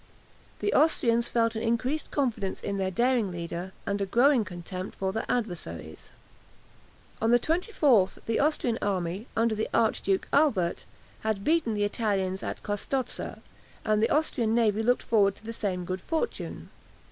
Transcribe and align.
The 0.61 0.73
Austrians 0.73 1.27
felt 1.27 1.55
an 1.55 1.61
increased 1.61 2.09
confidence 2.09 2.59
in 2.59 2.77
their 2.77 2.89
daring 2.89 3.29
leader 3.29 3.71
and 3.85 4.01
a 4.01 4.07
growing 4.07 4.43
contempt 4.43 4.95
for 4.97 5.13
their 5.13 5.27
adversaries. 5.29 6.11
On 7.21 7.29
the 7.29 7.37
24th 7.37 8.17
the 8.25 8.39
Austrian 8.39 8.79
army, 8.81 9.27
under 9.35 9.53
the 9.53 9.69
Archduke 9.75 10.27
Albert, 10.33 10.85
had 11.19 11.43
beaten 11.43 11.75
the 11.75 11.83
Italians 11.83 12.41
at 12.41 12.63
Custozza, 12.63 13.43
and 13.85 14.01
the 14.01 14.09
Austrian 14.09 14.55
navy 14.55 14.81
looked 14.81 15.03
forward 15.03 15.35
to 15.35 15.43
the 15.43 15.53
same 15.53 15.85
good 15.85 16.01
fortune. 16.01 16.71